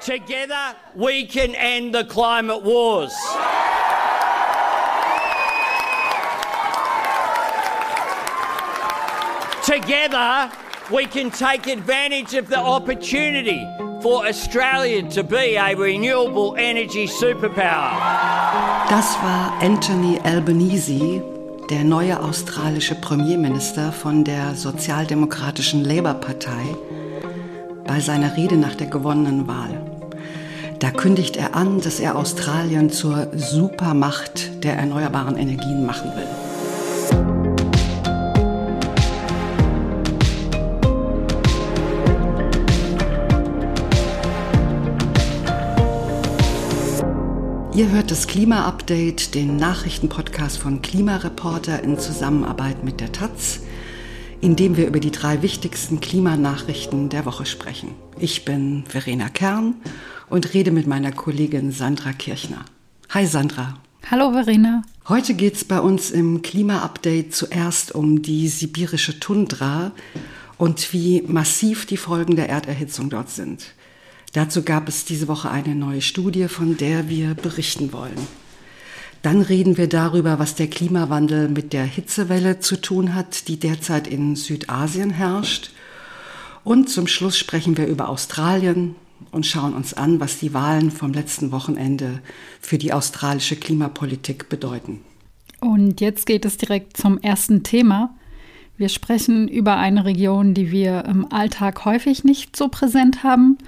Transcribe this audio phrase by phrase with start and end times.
[0.00, 3.12] Together we can end the climate wars.
[9.64, 10.50] Together
[10.90, 13.66] we can take advantage of the opportunity
[14.00, 17.92] for Australia to be a renewable energy superpower.
[18.88, 21.22] Das war Anthony Albanese,
[21.68, 26.76] der neue australische Premierminister von der sozialdemokratischen Labour-Partei,
[27.86, 29.87] bei seiner Rede nach der gewonnenen Wahl.
[30.80, 36.28] Da kündigt er an, dass er Australien zur Supermacht der erneuerbaren Energien machen will.
[47.74, 53.60] Ihr hört das Klima-Update, den Nachrichtenpodcast von Klimareporter in Zusammenarbeit mit der Taz,
[54.40, 57.94] in dem wir über die drei wichtigsten Klimanachrichten der Woche sprechen.
[58.18, 59.74] Ich bin Verena Kern
[60.28, 62.64] und rede mit meiner Kollegin Sandra Kirchner.
[63.10, 63.74] Hi Sandra.
[64.10, 64.82] Hallo Verena.
[65.08, 69.92] Heute geht es bei uns im Klima-Update zuerst um die sibirische Tundra
[70.56, 73.74] und wie massiv die Folgen der Erderhitzung dort sind.
[74.34, 78.18] Dazu gab es diese Woche eine neue Studie, von der wir berichten wollen.
[79.22, 84.06] Dann reden wir darüber, was der Klimawandel mit der Hitzewelle zu tun hat, die derzeit
[84.06, 85.70] in Südasien herrscht.
[86.64, 88.94] Und zum Schluss sprechen wir über Australien
[89.32, 92.20] und schauen uns an, was die Wahlen vom letzten Wochenende
[92.60, 95.00] für die australische Klimapolitik bedeuten.
[95.60, 98.14] Und jetzt geht es direkt zum ersten Thema.
[98.76, 103.58] Wir sprechen über eine Region, die wir im Alltag häufig nicht so präsent haben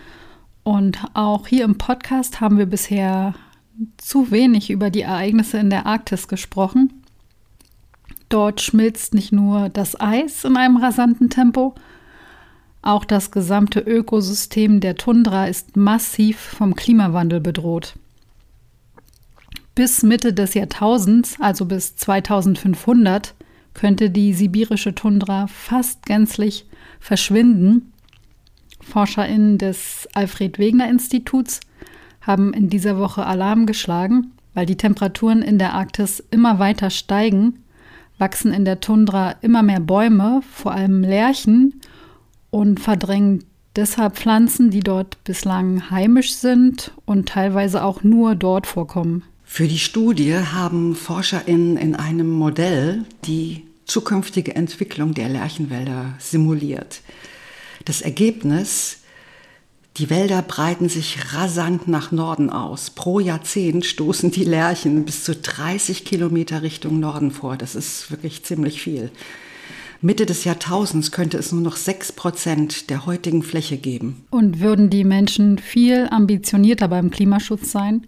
[0.62, 3.34] und auch hier im Podcast haben wir bisher
[3.96, 6.92] zu wenig über die Ereignisse in der Arktis gesprochen.
[8.28, 11.74] Dort schmilzt nicht nur das Eis in einem rasanten Tempo,
[12.82, 17.94] auch das gesamte Ökosystem der Tundra ist massiv vom Klimawandel bedroht.
[19.74, 23.34] Bis Mitte des Jahrtausends, also bis 2500,
[23.74, 26.66] könnte die sibirische Tundra fast gänzlich
[26.98, 27.92] verschwinden
[28.82, 31.60] ForscherInnen des Alfred-Wegener-Instituts
[32.20, 37.60] haben in dieser Woche Alarm geschlagen, weil die Temperaturen in der Arktis immer weiter steigen,
[38.18, 41.80] wachsen in der Tundra immer mehr Bäume, vor allem Lärchen,
[42.50, 43.44] und verdrängen
[43.76, 49.22] deshalb Pflanzen, die dort bislang heimisch sind und teilweise auch nur dort vorkommen.
[49.44, 57.02] Für die Studie haben ForscherInnen in einem Modell die zukünftige Entwicklung der Lärchenwälder simuliert.
[57.84, 58.98] Das Ergebnis,
[59.96, 62.90] die Wälder breiten sich rasant nach Norden aus.
[62.90, 67.56] Pro Jahrzehnt stoßen die Lärchen bis zu 30 Kilometer Richtung Norden vor.
[67.56, 69.10] Das ist wirklich ziemlich viel.
[70.00, 74.24] Mitte des Jahrtausends könnte es nur noch sechs Prozent der heutigen Fläche geben.
[74.30, 78.06] Und würden die Menschen viel ambitionierter beim Klimaschutz sein?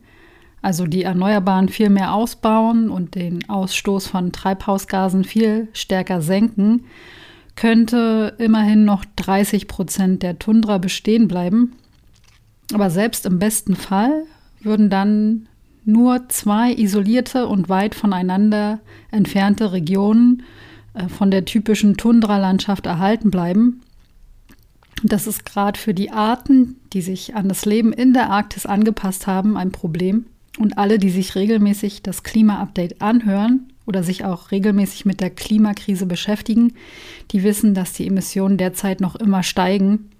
[0.62, 6.84] Also die Erneuerbaren viel mehr ausbauen und den Ausstoß von Treibhausgasen viel stärker senken,
[7.56, 11.72] könnte immerhin noch 30 Prozent der Tundra bestehen bleiben.
[12.72, 14.24] Aber selbst im besten Fall
[14.60, 15.48] würden dann
[15.84, 18.80] nur zwei isolierte und weit voneinander
[19.10, 20.44] entfernte Regionen
[20.94, 23.80] äh, von der typischen Tundralandschaft erhalten bleiben.
[25.02, 29.26] Das ist gerade für die Arten, die sich an das Leben in der Arktis angepasst
[29.26, 30.26] haben, ein Problem.
[30.58, 36.06] Und alle, die sich regelmäßig das Klima-Update anhören, oder sich auch regelmäßig mit der Klimakrise
[36.06, 36.75] beschäftigen,
[37.31, 40.10] die wissen, dass die Emissionen derzeit noch immer steigen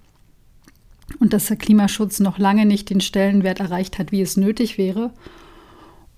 [1.19, 5.13] und dass der Klimaschutz noch lange nicht den Stellenwert erreicht hat, wie es nötig wäre.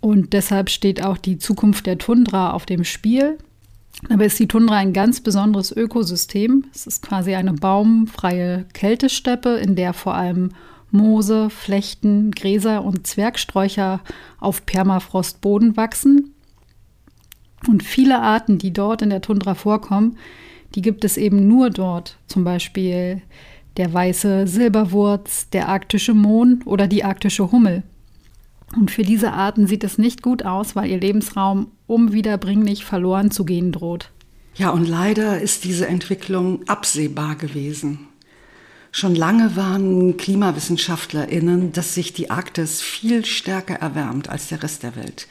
[0.00, 3.38] Und deshalb steht auch die Zukunft der Tundra auf dem Spiel.
[4.08, 6.64] Dabei ist die Tundra ein ganz besonderes Ökosystem.
[6.74, 10.50] Es ist quasi eine baumfreie Kältesteppe, in der vor allem
[10.90, 14.00] Moose, Flechten, Gräser und Zwergsträucher
[14.38, 16.33] auf Permafrostboden wachsen.
[17.66, 20.18] Und viele Arten, die dort in der Tundra vorkommen,
[20.74, 22.18] die gibt es eben nur dort.
[22.26, 23.22] Zum Beispiel
[23.76, 27.82] der weiße Silberwurz, der arktische Mohn oder die arktische Hummel.
[28.76, 33.44] Und für diese Arten sieht es nicht gut aus, weil ihr Lebensraum unwiederbringlich verloren zu
[33.44, 34.10] gehen droht.
[34.56, 38.08] Ja, und leider ist diese Entwicklung absehbar gewesen.
[38.92, 44.94] Schon lange waren KlimawissenschaftlerInnen, dass sich die Arktis viel stärker erwärmt als der Rest der
[44.94, 45.26] Welt.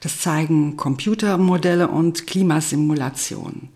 [0.00, 3.70] Das zeigen Computermodelle und Klimasimulationen.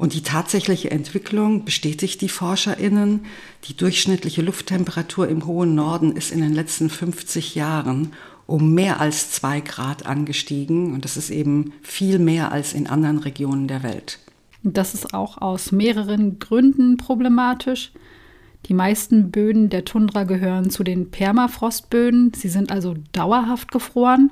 [0.00, 3.26] Und die tatsächliche Entwicklung bestätigt die ForscherInnen.
[3.64, 8.12] Die durchschnittliche Lufttemperatur im hohen Norden ist in den letzten 50 Jahren
[8.46, 10.94] um mehr als zwei Grad angestiegen.
[10.94, 14.18] Und das ist eben viel mehr als in anderen Regionen der Welt.
[14.62, 17.92] Das ist auch aus mehreren Gründen problematisch.
[18.66, 22.32] Die meisten Böden der Tundra gehören zu den Permafrostböden.
[22.34, 24.30] Sie sind also dauerhaft gefroren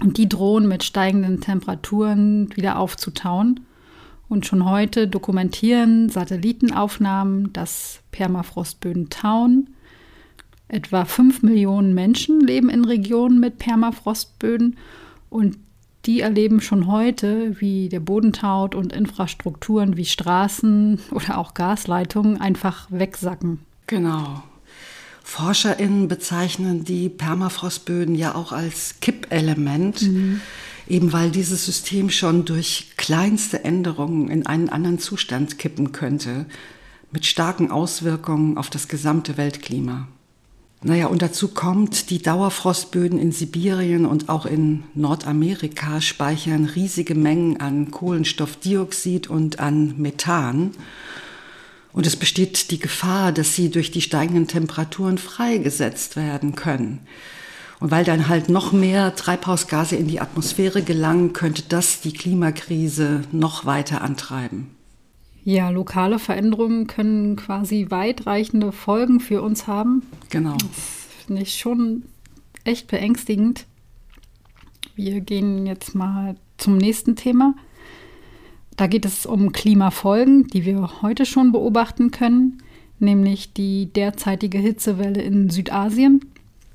[0.00, 3.60] und die drohen mit steigenden Temperaturen wieder aufzutauen.
[4.28, 9.70] Und schon heute dokumentieren Satellitenaufnahmen, dass Permafrostböden tauen.
[10.68, 14.76] Etwa 5 Millionen Menschen leben in Regionen mit Permafrostböden
[15.30, 15.58] und
[16.06, 22.40] die erleben schon heute, wie der Boden taut und Infrastrukturen wie Straßen oder auch Gasleitungen
[22.40, 23.60] einfach wegsacken.
[23.86, 24.42] Genau.
[25.26, 30.40] ForscherInnen bezeichnen die Permafrostböden ja auch als Kippelement, mhm.
[30.86, 36.46] eben weil dieses System schon durch kleinste Änderungen in einen anderen Zustand kippen könnte,
[37.10, 40.06] mit starken Auswirkungen auf das gesamte Weltklima.
[40.82, 47.60] Naja, und dazu kommt, die Dauerfrostböden in Sibirien und auch in Nordamerika speichern riesige Mengen
[47.60, 50.70] an Kohlenstoffdioxid und an Methan.
[51.96, 57.00] Und es besteht die Gefahr, dass sie durch die steigenden Temperaturen freigesetzt werden können.
[57.80, 63.22] Und weil dann halt noch mehr Treibhausgase in die Atmosphäre gelangen, könnte das die Klimakrise
[63.32, 64.76] noch weiter antreiben.
[65.42, 70.02] Ja, lokale Veränderungen können quasi weitreichende Folgen für uns haben.
[70.28, 70.58] Genau.
[70.58, 72.02] Das finde ich schon
[72.64, 73.64] echt beängstigend.
[74.96, 77.54] Wir gehen jetzt mal zum nächsten Thema.
[78.76, 82.62] Da geht es um Klimafolgen, die wir heute schon beobachten können,
[82.98, 86.20] nämlich die derzeitige Hitzewelle in Südasien,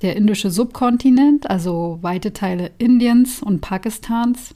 [0.02, 4.54] der indische Subkontinent, also weite Teile Indiens und Pakistans,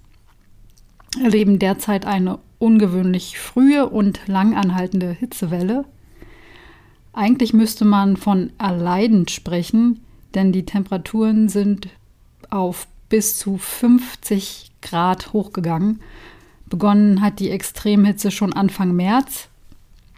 [1.22, 5.84] erleben derzeit eine ungewöhnlich frühe und langanhaltende Hitzewelle.
[7.12, 10.00] Eigentlich müsste man von erleidend sprechen,
[10.34, 11.88] denn die Temperaturen sind
[12.50, 16.00] auf bis zu 50 Grad hochgegangen
[16.68, 19.48] Begonnen hat die Extremhitze schon Anfang März.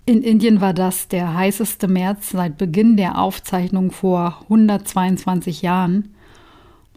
[0.06, 6.14] In Indien war das der heißeste März seit Beginn der Aufzeichnung vor 122 Jahren.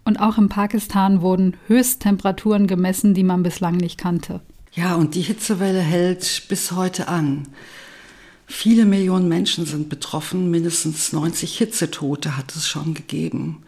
[0.06, 4.42] Und auch in Pakistan wurden Höchsttemperaturen gemessen, die man bislang nicht kannte.
[4.74, 7.50] Ja, und die Hitzewelle hält bis heute an.
[8.47, 13.63] Viele Millionen Menschen sind betroffen, mindestens 90 Hitzetote hat es schon gegeben.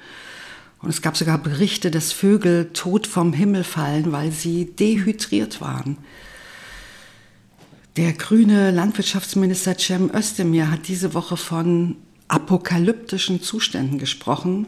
[0.83, 5.97] Und es gab sogar Berichte, dass Vögel tot vom Himmel fallen, weil sie dehydriert waren.
[7.95, 11.95] Der grüne Landwirtschaftsminister Cem Özdemir hat diese Woche von
[12.27, 14.68] apokalyptischen Zuständen gesprochen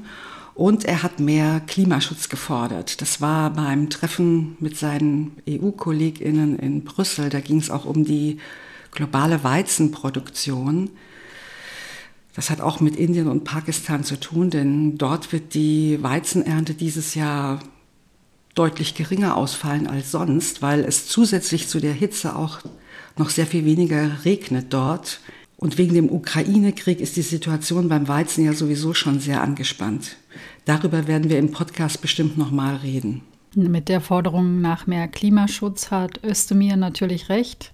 [0.53, 3.01] und er hat mehr Klimaschutz gefordert.
[3.01, 7.29] Das war beim Treffen mit seinen EU-Kolleginnen in Brüssel.
[7.29, 8.37] Da ging es auch um die
[8.91, 10.91] globale Weizenproduktion.
[12.35, 17.15] Das hat auch mit Indien und Pakistan zu tun, denn dort wird die Weizenernte dieses
[17.15, 17.59] Jahr
[18.55, 22.59] deutlich geringer ausfallen als sonst, weil es zusätzlich zu der Hitze auch
[23.17, 25.21] noch sehr viel weniger regnet dort.
[25.57, 30.17] Und wegen dem Ukraine-Krieg ist die Situation beim Weizen ja sowieso schon sehr angespannt.
[30.65, 33.21] Darüber werden wir im Podcast bestimmt nochmal reden.
[33.55, 37.71] Mit der Forderung nach mehr Klimaschutz hat Özdemir natürlich recht.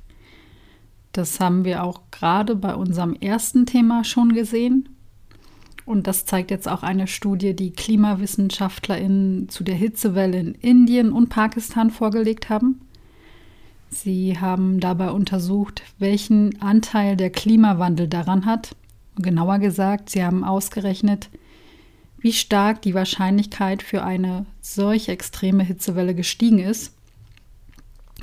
[1.11, 4.89] Das haben wir auch gerade bei unserem ersten Thema schon gesehen.
[5.85, 11.29] Und das zeigt jetzt auch eine Studie, die KlimawissenschaftlerInnen zu der Hitzewelle in Indien und
[11.29, 12.81] Pakistan vorgelegt haben.
[13.89, 18.75] Sie haben dabei untersucht, welchen Anteil der Klimawandel daran hat.
[19.17, 21.29] Genauer gesagt, sie haben ausgerechnet,
[22.19, 26.93] wie stark die Wahrscheinlichkeit für eine solch extreme Hitzewelle gestiegen ist.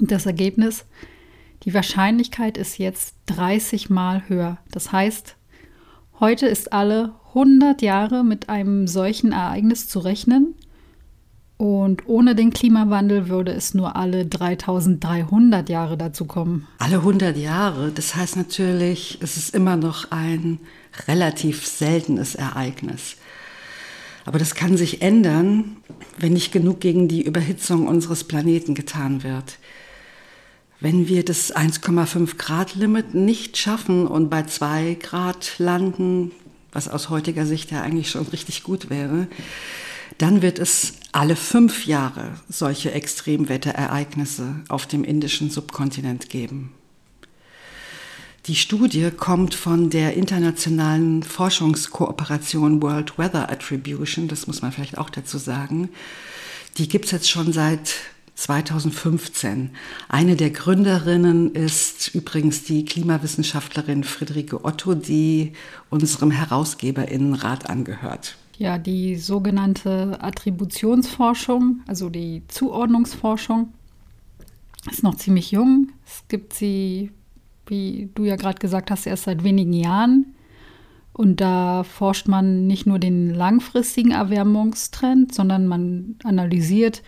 [0.00, 0.87] Das Ergebnis,
[1.65, 4.59] die Wahrscheinlichkeit ist jetzt 30 Mal höher.
[4.71, 5.37] Das heißt,
[6.21, 10.55] heute ist alle 100 Jahre mit einem solchen Ereignis zu rechnen.
[11.57, 16.69] Und ohne den Klimawandel würde es nur alle 3300 Jahre dazu kommen.
[16.79, 20.61] Alle 100 Jahre, das heißt natürlich, es ist immer noch ein
[21.09, 23.17] relativ seltenes Ereignis.
[24.25, 25.79] Aber das kann sich ändern,
[26.19, 29.59] wenn nicht genug gegen die Überhitzung unseres Planeten getan wird.
[30.80, 36.30] Wenn wir das 1,5 Grad Limit nicht schaffen und bei 2 Grad landen,
[36.70, 39.26] was aus heutiger Sicht ja eigentlich schon richtig gut wäre,
[40.18, 46.73] dann wird es alle fünf Jahre solche Extremwetterereignisse auf dem indischen Subkontinent geben.
[48.47, 55.11] Die Studie kommt von der internationalen Forschungskooperation World Weather Attribution, das muss man vielleicht auch
[55.11, 55.90] dazu sagen.
[56.78, 57.97] Die gibt es jetzt schon seit
[58.38, 59.71] 2015.
[60.09, 65.52] Eine der Gründerinnen ist übrigens die Klimawissenschaftlerin Friederike Otto, die
[65.90, 68.37] unserem Herausgeberinnenrat angehört.
[68.57, 73.73] Ja, die sogenannte Attributionsforschung, also die Zuordnungsforschung,
[74.90, 75.90] ist noch ziemlich jung.
[76.04, 77.11] Es gibt sie
[77.71, 80.35] wie du ja gerade gesagt hast, erst seit wenigen Jahren.
[81.12, 87.02] Und da forscht man nicht nur den langfristigen Erwärmungstrend, sondern man analysiert,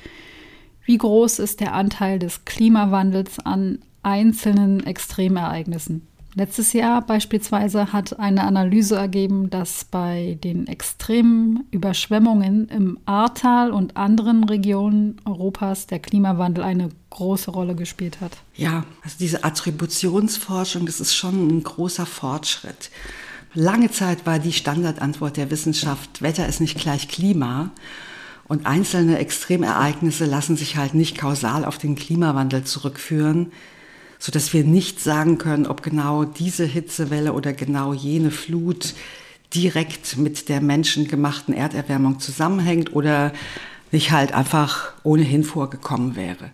[0.91, 6.05] wie groß ist der Anteil des Klimawandels an einzelnen Extremereignissen.
[6.35, 13.97] Letztes Jahr beispielsweise hat eine Analyse ergeben, dass bei den extremen Überschwemmungen im Ahrtal und
[13.97, 18.33] anderen Regionen Europas der Klimawandel eine große Rolle gespielt hat.
[18.57, 22.91] Ja, also diese Attributionsforschung, das ist schon ein großer Fortschritt.
[23.55, 27.71] Lange Zeit war die Standardantwort der Wissenschaft, Wetter ist nicht gleich Klima.
[28.51, 33.51] Und einzelne Extremereignisse lassen sich halt nicht kausal auf den Klimawandel zurückführen
[34.21, 38.95] so dass wir nicht sagen können, ob genau diese Hitzewelle oder genau jene Flut
[39.55, 43.33] direkt mit der menschengemachten Erderwärmung zusammenhängt oder
[43.91, 46.51] nicht halt einfach ohnehin vorgekommen wäre.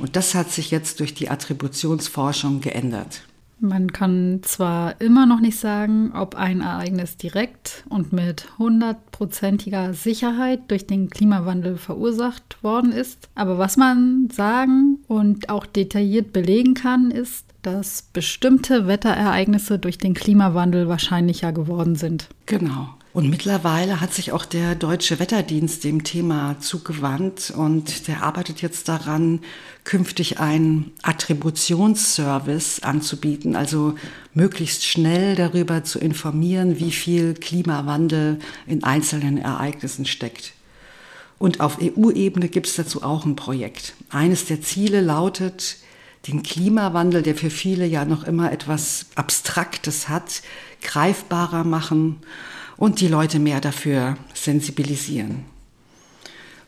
[0.00, 3.22] Und das hat sich jetzt durch die Attributionsforschung geändert.
[3.60, 10.62] Man kann zwar immer noch nicht sagen, ob ein Ereignis direkt und mit hundertprozentiger Sicherheit
[10.68, 17.10] durch den Klimawandel verursacht worden ist, aber was man sagen und auch detailliert belegen kann,
[17.10, 22.28] ist, dass bestimmte Wetterereignisse durch den Klimawandel wahrscheinlicher geworden sind.
[22.46, 22.94] Genau.
[23.12, 28.88] Und mittlerweile hat sich auch der Deutsche Wetterdienst dem Thema zugewandt und der arbeitet jetzt
[28.88, 29.40] daran,
[29.82, 33.96] künftig einen Attributionsservice anzubieten, also
[34.32, 38.38] möglichst schnell darüber zu informieren, wie viel Klimawandel
[38.68, 40.52] in einzelnen Ereignissen steckt.
[41.38, 43.94] Und auf EU-Ebene gibt es dazu auch ein Projekt.
[44.10, 45.78] Eines der Ziele lautet,
[46.28, 50.42] den Klimawandel, der für viele ja noch immer etwas Abstraktes hat,
[50.82, 52.20] greifbarer machen
[52.80, 55.44] und die Leute mehr dafür sensibilisieren.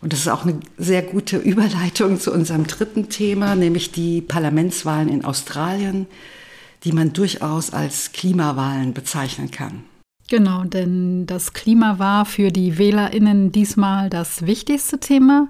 [0.03, 5.09] Und das ist auch eine sehr gute Überleitung zu unserem dritten Thema, nämlich die Parlamentswahlen
[5.09, 6.07] in Australien,
[6.85, 9.85] die man durchaus als Klimawahlen bezeichnen kann.
[10.29, 15.49] Genau, denn das Klima war für die Wählerinnen diesmal das wichtigste Thema,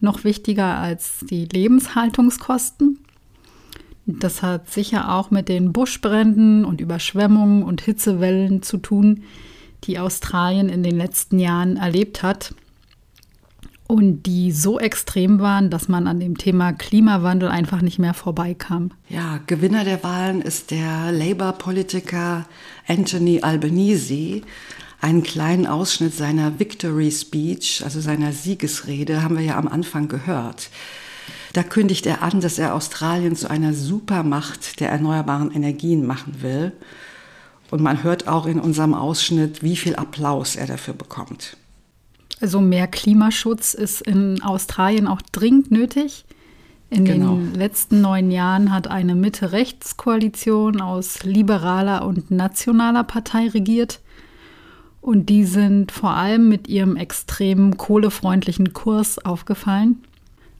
[0.00, 2.98] noch wichtiger als die Lebenshaltungskosten.
[4.04, 9.22] Das hat sicher auch mit den Buschbränden und Überschwemmungen und Hitzewellen zu tun,
[9.84, 12.54] die Australien in den letzten Jahren erlebt hat
[13.92, 18.92] und die so extrem waren, dass man an dem Thema Klimawandel einfach nicht mehr vorbeikam.
[19.08, 22.46] Ja, Gewinner der Wahlen ist der Labour-Politiker
[22.88, 24.40] Anthony Albanese.
[25.02, 30.70] Einen kleinen Ausschnitt seiner Victory Speech, also seiner Siegesrede, haben wir ja am Anfang gehört.
[31.52, 36.72] Da kündigt er an, dass er Australien zu einer Supermacht der erneuerbaren Energien machen will.
[37.72, 41.56] Und man hört auch in unserem Ausschnitt, wie viel Applaus er dafür bekommt.
[42.38, 46.26] Also mehr Klimaschutz ist in Australien auch dringend nötig.
[46.90, 47.36] In genau.
[47.36, 54.00] den letzten neun Jahren hat eine Mitte-Rechts-Koalition aus liberaler und nationaler Partei regiert.
[55.00, 60.02] Und die sind vor allem mit ihrem extremen kohlefreundlichen Kurs aufgefallen.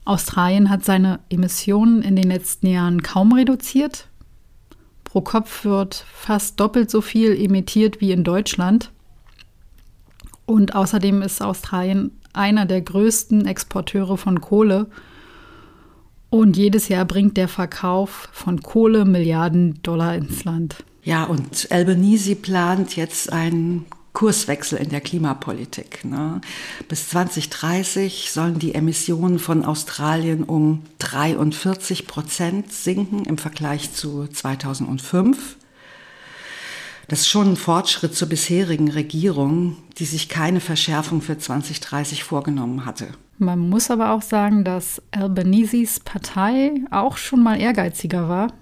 [0.06, 4.08] Australien hat seine Emissionen in den letzten Jahren kaum reduziert.
[5.12, 8.90] Pro Kopf wird fast doppelt so viel emittiert wie in Deutschland.
[10.46, 14.86] Und außerdem ist Australien einer der größten Exporteure von Kohle.
[16.30, 20.82] Und jedes Jahr bringt der Verkauf von Kohle Milliarden Dollar ins Land.
[21.02, 26.04] Ja, und Albanese plant jetzt einen Kurswechsel in der Klimapolitik.
[26.04, 26.40] Ne?
[26.88, 35.56] Bis 2030 sollen die Emissionen von Australien um 43 Prozent sinken im Vergleich zu 2005.
[37.08, 42.86] Das ist schon ein Fortschritt zur bisherigen Regierung, die sich keine Verschärfung für 2030 vorgenommen
[42.86, 43.08] hatte.
[43.38, 48.52] Man muss aber auch sagen, dass Albaneses Partei auch schon mal ehrgeiziger war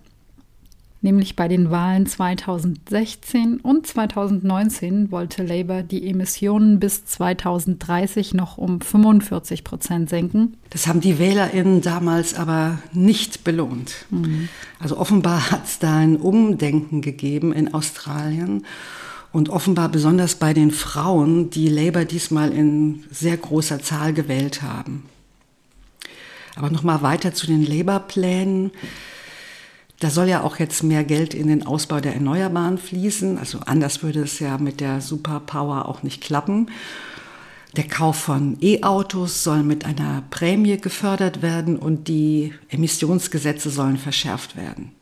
[1.02, 8.82] Nämlich bei den Wahlen 2016 und 2019 wollte Labour die Emissionen bis 2030 noch um
[8.82, 10.58] 45 Prozent senken.
[10.68, 14.04] Das haben die WählerInnen damals aber nicht belohnt.
[14.10, 14.50] Mhm.
[14.78, 18.66] Also offenbar hat es da ein Umdenken gegeben in Australien
[19.32, 25.04] und offenbar besonders bei den Frauen, die Labour diesmal in sehr großer Zahl gewählt haben.
[26.56, 28.70] Aber nochmal weiter zu den Labour-Plänen.
[30.00, 33.36] Da soll ja auch jetzt mehr Geld in den Ausbau der Erneuerbaren fließen.
[33.36, 36.70] Also anders würde es ja mit der Superpower auch nicht klappen.
[37.76, 44.56] Der Kauf von E-Autos soll mit einer Prämie gefördert werden und die Emissionsgesetze sollen verschärft
[44.56, 44.92] werden.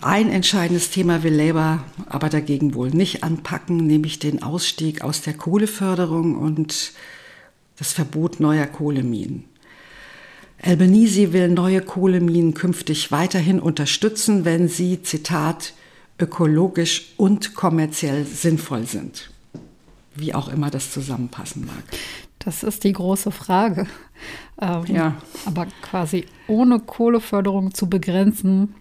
[0.00, 5.34] Ein entscheidendes Thema will Labour aber dagegen wohl nicht anpacken, nämlich den Ausstieg aus der
[5.34, 6.92] Kohleförderung und
[7.76, 9.44] das Verbot neuer Kohleminen.
[10.64, 15.74] Albanese will neue Kohleminen künftig weiterhin unterstützen, wenn sie, Zitat,
[16.18, 19.30] ökologisch und kommerziell sinnvoll sind.
[20.14, 21.82] Wie auch immer das zusammenpassen mag.
[22.38, 23.86] Das ist die große Frage.
[24.60, 25.16] Ähm, ja.
[25.44, 28.74] Aber quasi ohne Kohleförderung zu begrenzen,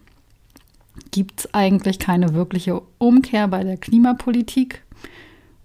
[1.11, 4.83] gibt es eigentlich keine wirkliche Umkehr bei der Klimapolitik.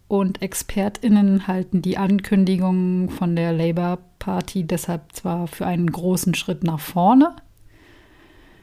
[0.08, 6.64] Und ExpertInnen halten die Ankündigungen von der Labour Party deshalb zwar für einen großen Schritt
[6.64, 7.36] nach vorne.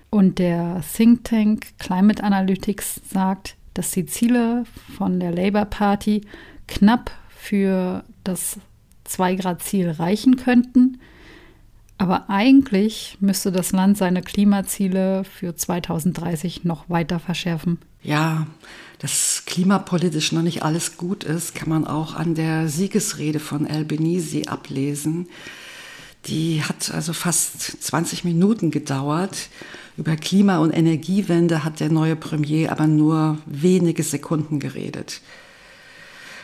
[0.09, 4.63] Und der Think Tank Climate Analytics sagt, dass die Ziele
[4.97, 6.21] von der Labour Party
[6.67, 8.59] knapp für das
[9.07, 10.99] 2-Grad-Ziel reichen könnten.
[11.97, 17.79] Aber eigentlich müsste das Land seine Klimaziele für 2030 noch weiter verschärfen.
[18.01, 18.47] Ja,
[18.99, 24.47] dass klimapolitisch noch nicht alles gut ist, kann man auch an der Siegesrede von Albanese
[24.47, 25.27] ablesen.
[26.27, 29.49] Die hat also fast 20 Minuten gedauert.
[29.97, 35.21] Über Klima- und Energiewende hat der neue Premier aber nur wenige Sekunden geredet.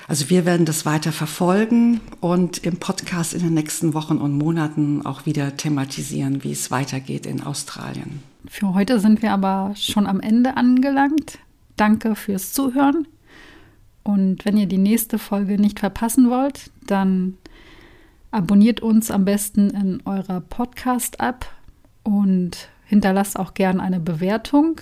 [0.08, 5.06] Also wir werden das weiter verfolgen und im Podcast in den nächsten Wochen und Monaten
[5.06, 8.22] auch wieder thematisieren, wie es weitergeht in Australien.
[8.48, 11.40] Für heute sind wir aber schon am Ende angelangt.
[11.82, 13.08] Danke fürs Zuhören.
[14.04, 17.40] Und wenn ihr die nächste Folge nicht verpassen wollt, dann
[18.30, 21.48] abonniert uns am besten in eurer Podcast-App
[22.04, 24.80] und hinterlasst auch gerne eine Bewertung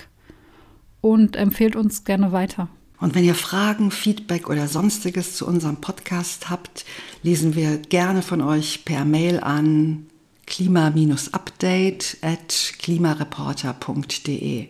[0.99, 2.67] und empfehlt uns gerne weiter.
[2.99, 6.83] Und wenn ihr Fragen, Feedback oder sonstiges zu unserem Podcast habt,
[7.23, 10.07] lesen wir gerne von euch per Mail an
[10.47, 14.67] klima-update at klimareporter.de.